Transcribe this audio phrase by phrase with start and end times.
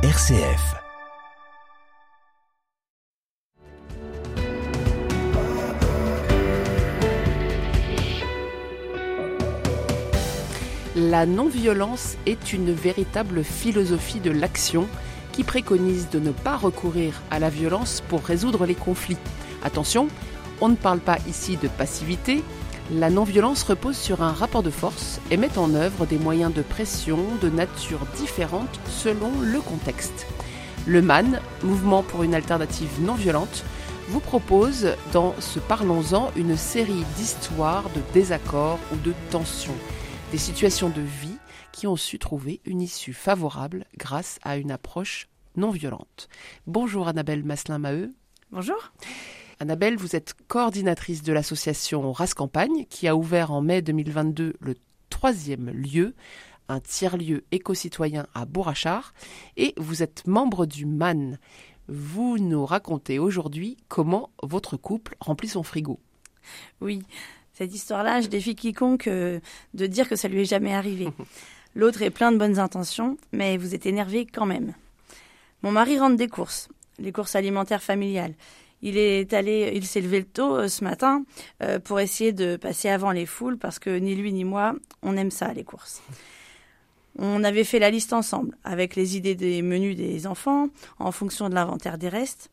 [0.00, 0.76] RCF.
[10.94, 14.86] La non-violence est une véritable philosophie de l'action
[15.32, 19.18] qui préconise de ne pas recourir à la violence pour résoudre les conflits.
[19.64, 20.06] Attention,
[20.60, 22.44] on ne parle pas ici de passivité.
[22.90, 26.62] La non-violence repose sur un rapport de force et met en œuvre des moyens de
[26.62, 30.26] pression de nature différente selon le contexte.
[30.86, 33.62] Le MAN, Mouvement pour une alternative non violente,
[34.08, 39.76] vous propose dans ce Parlons-en une série d'histoires de désaccords ou de tensions,
[40.32, 41.36] des situations de vie
[41.72, 46.30] qui ont su trouver une issue favorable grâce à une approche non violente.
[46.66, 48.14] Bonjour Annabelle Maslin-Maheu.
[48.50, 48.92] Bonjour.
[49.60, 54.74] Annabelle, vous êtes coordinatrice de l'association Race Campagne qui a ouvert en mai 2022 le
[55.10, 56.14] troisième lieu,
[56.68, 59.14] un tiers-lieu éco-citoyen à Bourrachard,
[59.56, 61.38] et vous êtes membre du MAN.
[61.88, 65.98] Vous nous racontez aujourd'hui comment votre couple remplit son frigo.
[66.80, 67.02] Oui,
[67.52, 69.40] cette histoire-là, je défie quiconque euh,
[69.74, 71.08] de dire que ça lui est jamais arrivé.
[71.74, 74.74] L'autre est plein de bonnes intentions, mais vous êtes énervé quand même.
[75.62, 76.68] Mon mari rentre des courses,
[77.00, 78.34] les courses alimentaires familiales.
[78.82, 81.24] Il est allé, il s'est levé tôt euh, ce matin
[81.62, 85.16] euh, pour essayer de passer avant les foules parce que ni lui ni moi, on
[85.16, 86.02] aime ça les courses.
[87.18, 90.68] On avait fait la liste ensemble avec les idées des menus des enfants
[91.00, 92.50] en fonction de l'inventaire des restes.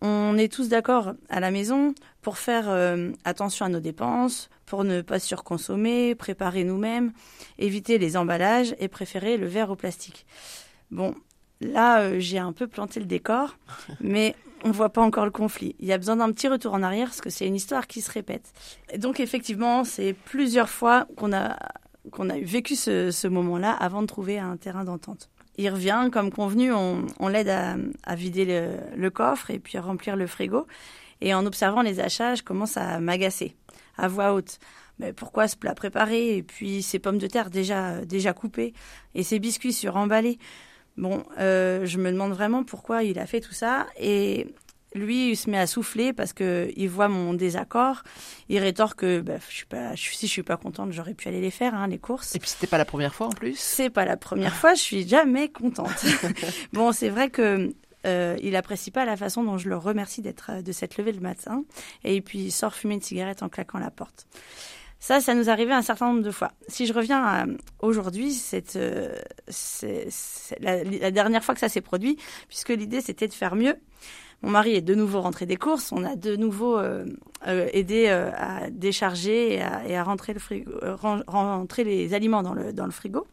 [0.00, 4.84] On est tous d'accord à la maison pour faire euh, attention à nos dépenses, pour
[4.84, 7.12] ne pas surconsommer, préparer nous-mêmes,
[7.58, 10.26] éviter les emballages et préférer le verre au plastique.
[10.92, 11.14] Bon,
[11.60, 13.56] là, j'ai un peu planté le décor,
[14.00, 14.36] mais
[14.66, 15.76] on voit pas encore le conflit.
[15.78, 18.00] Il y a besoin d'un petit retour en arrière parce que c'est une histoire qui
[18.00, 18.52] se répète.
[18.92, 21.56] Et donc, effectivement, c'est plusieurs fois qu'on a,
[22.10, 25.30] qu'on a vécu ce, moment-là avant de trouver un terrain d'entente.
[25.56, 30.16] Il revient, comme convenu, on, l'aide à, vider le, le, coffre et puis à remplir
[30.16, 30.66] le frigo.
[31.20, 33.54] Et en observant les achats, je commence à m'agacer,
[33.96, 34.58] à voix haute.
[34.98, 36.36] Mais pourquoi ce plat préparé?
[36.36, 38.74] Et puis ces pommes de terre déjà, déjà coupées
[39.14, 40.38] et ces biscuits suremballés
[40.96, 43.86] Bon, euh, je me demande vraiment pourquoi il a fait tout ça.
[43.98, 44.54] Et
[44.94, 48.02] lui, il se met à souffler parce que il voit mon désaccord.
[48.48, 51.28] Il rétorque que bah, je suis pas, je, si je suis pas contente, j'aurais pu
[51.28, 52.34] aller les faire, hein, les courses.
[52.34, 53.56] Et puis c'était pas la première fois en plus.
[53.58, 54.74] C'est pas la première fois.
[54.74, 56.04] Je suis jamais contente.
[56.72, 57.74] bon, c'est vrai que
[58.06, 61.20] euh, il apprécie pas la façon dont je le remercie d'être de s'être levé le
[61.20, 61.64] matin.
[62.04, 64.26] Et puis il sort fumer une cigarette en claquant la porte.
[65.06, 66.50] Ça, ça nous arrivait un certain nombre de fois.
[66.66, 67.46] Si je reviens à
[67.78, 69.14] aujourd'hui, c'est euh,
[70.58, 72.16] la, dernière fois que ça s'est produit,
[72.48, 73.76] puisque l'idée c'était de faire mieux.
[74.42, 77.04] Mon mari est de nouveau rentré des courses, on a de nouveau euh,
[77.46, 79.54] euh, aidé euh, à décharger
[79.86, 80.34] et à, rentrer,
[81.84, 83.28] les aliments dans le frigo.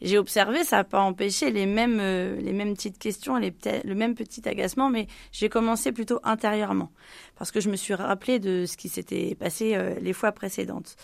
[0.00, 3.52] J'ai observé, ça n'a pas empêché les mêmes, les mêmes petites questions, les,
[3.84, 6.90] le même petit agacement, mais j'ai commencé plutôt intérieurement,
[7.36, 10.96] parce que je me suis rappelé de ce qui s'était passé les fois précédentes.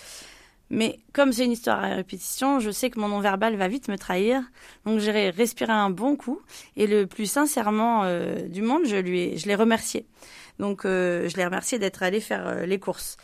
[0.70, 3.98] Mais comme c'est une histoire à répétition, je sais que mon non-verbal va vite me
[3.98, 4.42] trahir.
[4.84, 6.40] Donc j'ai respiré un bon coup
[6.76, 10.06] et le plus sincèrement euh, du monde, je lui ai, je l'ai remercié.
[10.58, 13.16] Donc euh, je l'ai remercié d'être allé faire euh, les courses.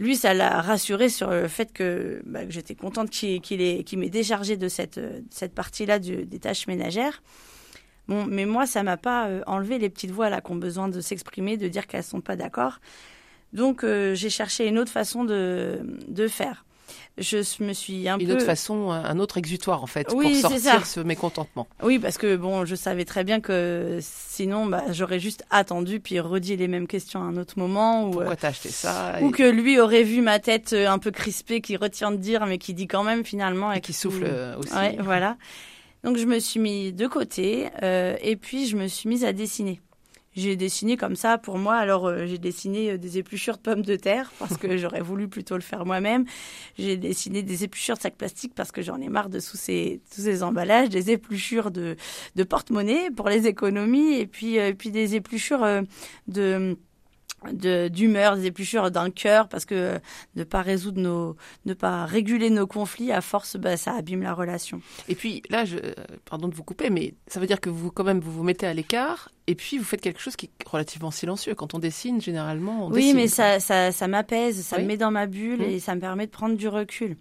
[0.00, 4.10] Lui, ça l'a rassuré sur le fait que, bah, j'étais contente qu'il qu'il qu m'ait
[4.10, 5.00] déchargé de cette,
[5.30, 7.22] cette partie-là des tâches ménagères.
[8.08, 11.00] Bon, mais moi, ça m'a pas enlevé les petites voix là qui ont besoin de
[11.00, 12.80] s'exprimer, de dire qu'elles sont pas d'accord.
[13.52, 16.64] Donc euh, j'ai cherché une autre façon de, de faire.
[17.18, 18.34] Je me suis un une peu...
[18.34, 21.66] autre façon, un autre exutoire en fait, oui, pour sortir ce mécontentement.
[21.82, 26.20] Oui, parce que bon, je savais très bien que sinon, bah, j'aurais juste attendu puis
[26.20, 28.08] redit les mêmes questions à un autre moment.
[28.08, 31.60] Ou, Pourquoi t'as acheté ça Ou que lui aurait vu ma tête un peu crispée,
[31.60, 33.72] qui retient de dire, mais qui dit quand même finalement.
[33.72, 34.26] Et, et qui souffle
[34.58, 34.74] aussi.
[34.74, 35.36] Ouais, voilà.
[36.04, 39.32] Donc je me suis mis de côté euh, et puis je me suis mise à
[39.32, 39.80] dessiner
[40.36, 41.76] j'ai dessiné comme ça pour moi.
[41.76, 45.28] Alors euh, j'ai dessiné euh, des épluchures de pommes de terre parce que j'aurais voulu
[45.28, 46.24] plutôt le faire moi-même.
[46.78, 50.00] J'ai dessiné des épluchures de sacs plastiques parce que j'en ai marre de tous ces,
[50.14, 51.96] tous ces emballages, des épluchures de,
[52.36, 55.66] de porte-monnaie pour les économies et puis, euh, et puis des épluchures
[56.28, 56.76] de
[57.52, 59.98] d'humeur, des épluchures d'un cœur, parce que
[60.36, 64.34] ne pas résoudre nos, ne pas réguler nos conflits, à force, bah, ça abîme la
[64.34, 64.80] relation.
[65.08, 65.76] Et puis là, je,
[66.28, 68.66] pardon de vous couper, mais ça veut dire que vous, quand même, vous vous mettez
[68.66, 71.54] à l'écart, et puis vous faites quelque chose qui est relativement silencieux.
[71.54, 73.16] Quand on dessine, généralement, on Oui, dessine.
[73.16, 74.82] mais ça, ça, ça m'apaise, ça Oui.
[74.82, 75.62] me met dans ma bulle, Mmh.
[75.70, 77.16] et ça me permet de prendre du recul.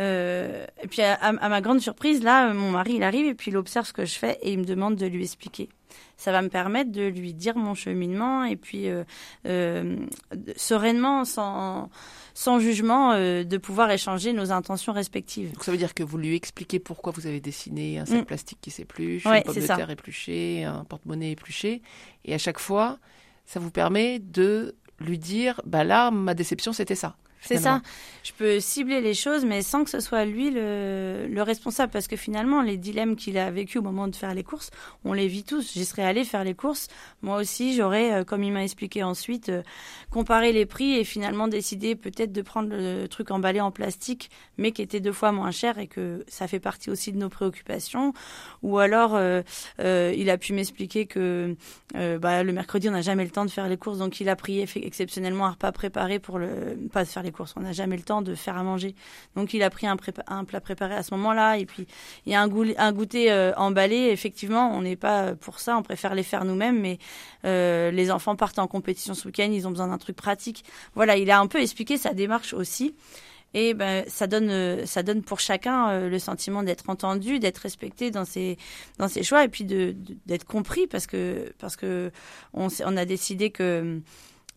[0.00, 3.50] Euh, et puis à, à ma grande surprise, là, mon mari, il arrive et puis
[3.50, 5.68] il observe ce que je fais et il me demande de lui expliquer.
[6.16, 8.86] Ça va me permettre de lui dire mon cheminement et puis
[10.56, 11.90] sereinement, sans,
[12.34, 15.52] sans jugement, de pouvoir échanger nos intentions respectives.
[15.52, 18.24] Donc ça veut dire que vous lui expliquez pourquoi vous avez dessiné un sac mm.
[18.26, 21.82] plastique qui s'épluche, une pomme de terre épluchée, un porte-monnaie épluché,
[22.24, 22.98] et à chaque fois,
[23.46, 27.16] ça vous permet de lui dire, bah là, ma déception, c'était ça.
[27.40, 27.80] C'est ça.
[28.22, 31.90] Je peux cibler les choses, mais sans que ce soit lui le, le responsable.
[31.90, 34.70] Parce que finalement, les dilemmes qu'il a vécu au moment de faire les courses,
[35.04, 35.72] on les vit tous.
[35.72, 36.88] J'y serais allée faire les courses.
[37.22, 39.62] Moi aussi, j'aurais, euh, comme il m'a expliqué ensuite, euh,
[40.10, 44.72] comparé les prix et finalement décidé peut-être de prendre le truc emballé en plastique, mais
[44.72, 48.12] qui était deux fois moins cher et que ça fait partie aussi de nos préoccupations.
[48.62, 49.42] Ou alors, euh,
[49.78, 51.56] il a pu m'expliquer que
[51.94, 54.36] bah, le mercredi, on n'a jamais le temps de faire les courses, donc il a
[54.36, 57.54] prié exceptionnellement un repas préparé pour le pas faire les courses.
[57.56, 58.94] On n'a jamais le temps de faire à manger.
[59.36, 61.58] Donc il a pris un, plat préparé à ce moment-là.
[61.58, 61.86] Et puis
[62.26, 64.08] il y a un, goûter euh, emballé.
[64.10, 65.76] Effectivement, on n'est pas pour ça.
[65.76, 66.80] On préfère les faire nous-mêmes.
[66.80, 66.98] Mais
[67.44, 69.48] euh, les enfants partent en compétition ce week-end.
[69.52, 70.64] Ils ont besoin d'un truc pratique.
[70.94, 72.94] Voilà, il a un peu expliqué sa démarche aussi.
[73.52, 78.12] Et ben, ça donne, euh, ça donne pour chacun le sentiment d'être entendu, d'être respecté
[78.12, 78.58] dans ses,
[78.98, 79.96] dans ses choix et puis de,
[80.26, 82.12] d'être compris parce que, parce que
[82.52, 84.00] on a décidé que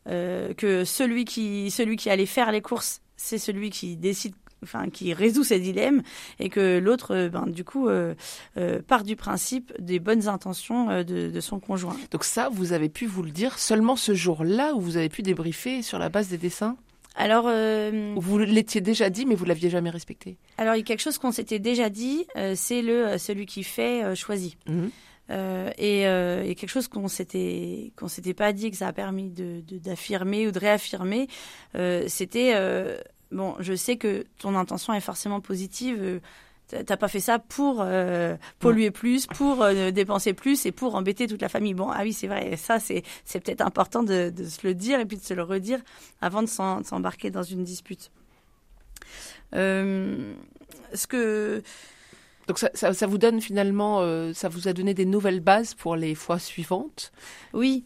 [0.08, 4.90] euh, que celui qui, celui qui allait faire les courses, c'est celui qui décide enfin
[4.90, 6.02] qui résout ses dilemmes
[6.40, 8.16] et que l'autre euh, ben, du coup euh,
[8.88, 11.98] part du principe des bonnes intentions de, son conjoint.
[12.12, 15.22] Donc ça vous avez pu vous le dire seulement ce jour-là où vous avez pu
[15.22, 16.78] débriefer sur la base des dessins?
[17.16, 20.36] Alors, vous l'étiez déjà dit, mais vous l'aviez jamais respecté.
[20.58, 24.16] Alors, il y a quelque chose qu'on s'était déjà dit, c'est le celui qui fait
[24.16, 24.58] choisit.
[24.68, 24.90] Mhm.
[25.34, 29.30] Euh, euh, et, quelque chose qu'on s'était qu'on s'était pas dit que ça a permis
[29.30, 31.28] de d'affirmer ou de réaffirmer,
[31.76, 32.54] euh, c'était
[33.32, 36.22] bon, je sais que ton intention est forcément positive.
[36.68, 37.86] T'as pas fait ça pour
[38.60, 41.74] polluer plus, pour dépenser plus et pour embêter toute la famille.
[41.74, 42.56] Bon, ah oui, c'est vrai.
[42.58, 45.44] Ça, c'est c'est peut-être important de, de, se le dire et puis de se le
[45.44, 45.80] redire
[46.22, 48.12] avant de s'embarquer dans une dispute.
[49.54, 51.62] ce que
[52.48, 55.96] donc ça, ça, vous donne finalement, euh, ça vous a donné des nouvelles bases pour
[55.96, 57.12] les fois suivantes
[57.54, 57.86] Oui.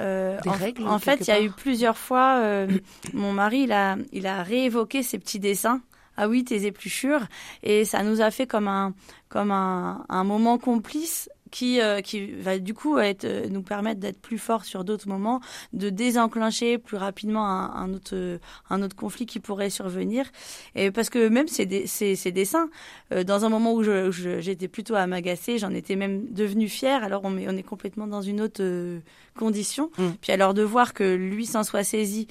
[0.00, 2.66] Euh, en, règles, en fait, il y a eu plusieurs fois, euh,
[3.12, 5.80] mon mari, il a, il a réévoqué ces petits dessins.
[6.16, 7.26] Ah oui, tes épluchures.
[7.62, 8.94] Et ça nous a fait comme un,
[9.28, 14.00] comme un, un moment complice qui, euh, qui va du coup être, euh, nous permettre
[14.00, 15.40] d'être plus forts sur d'autres moments,
[15.72, 18.40] de désenclencher plus rapidement un, autre,
[18.70, 20.24] un autre conflit qui pourrait survenir.
[20.74, 22.70] Et parce que même ces, ces, ces dessins,
[23.12, 27.04] euh, dans un moment où j'étais plutôt à m'agacer, j'en étais même devenue fière.
[27.04, 28.62] Alors on, on est complètement dans une autre
[29.38, 29.90] condition.
[29.98, 30.08] Mmh.
[30.22, 32.26] Puis alors de voir que lui s'en soit saisi.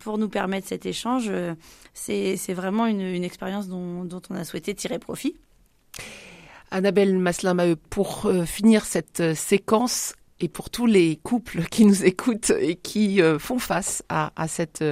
[0.00, 1.30] pour nous permettre cet échange,
[1.94, 5.36] c'est vraiment une, une expérience dont, dont on a souhaité tirer profit.
[6.74, 12.04] Annabelle Maslin-Maheu, pour euh, finir cette euh, séquence et pour tous les couples qui nous
[12.04, 14.82] écoutent et qui euh, font face à, cette,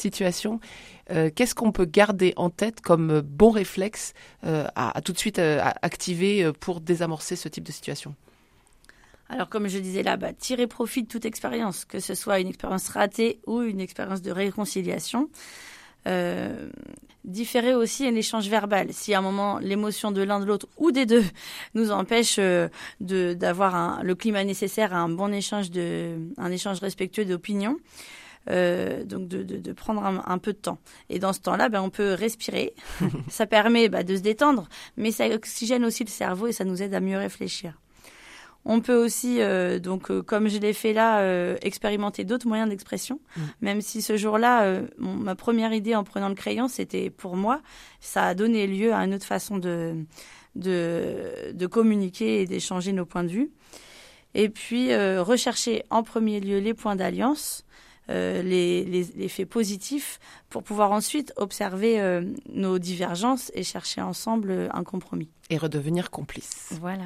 [0.00, 0.60] situation,
[1.08, 6.80] qu'est-ce qu'on peut garder en tête comme bon réflexe à, tout de suite activer pour
[6.80, 8.14] désamorcer ce type de situation?
[9.28, 12.48] Alors, comme je disais là, bah, tirer profit de toute expérience, que ce soit une
[12.48, 15.28] expérience ratée ou une expérience de réconciliation.
[16.06, 16.68] Euh,
[17.24, 18.92] différer aussi un échange verbal.
[18.92, 21.24] Si à un moment l'émotion de l'un de l'autre ou des deux
[21.74, 22.68] nous empêche euh,
[23.00, 27.76] de d'avoir le climat nécessaire à un bon échange de un échange respectueux d'opinions.
[28.50, 30.78] Euh, donc de, de, de prendre un, peu de temps.
[31.08, 32.74] Et dans ce temps-là, ben, on peut respirer.
[33.28, 36.82] ça permet bah, de se détendre, mais ça oxygène aussi le cerveau et ça nous
[36.82, 37.78] aide à mieux réfléchir.
[38.64, 42.68] On peut aussi, euh, donc euh, comme je l'ai fait là, euh, expérimenter d'autres moyens
[42.68, 43.20] d'expression.
[43.36, 43.40] Mm.
[43.60, 47.60] Même si ce jour-là, ma première idée en prenant le crayon, c'était pour moi,
[48.00, 49.96] ça a donné lieu à une autre façon de,
[50.54, 53.50] de, de communiquer et d'échanger nos points de vue.
[54.34, 57.66] Et puis rechercher en premier lieu les points d'alliance.
[58.08, 60.18] Les, les, faits positifs
[60.50, 62.20] pour pouvoir ensuite observer
[62.52, 66.70] nos divergences et chercher ensemble un compromis et redevenir complice.
[66.80, 67.04] Voilà.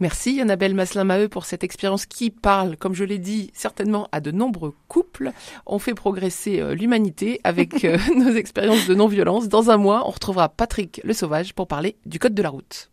[0.00, 4.30] Merci Annabelle Maslin-Maheu pour cette expérience qui parle, comme je l'ai dit, certainement à de
[4.30, 5.32] nombreux couples.
[5.64, 9.48] On fait progresser euh, l'humanité avec euh, nos expériences de non-violence.
[9.48, 12.90] Dans un mois, on retrouvera Patrick Le Sauvage pour parler du code de la route.